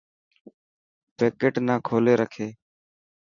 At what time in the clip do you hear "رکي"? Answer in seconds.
2.21-2.47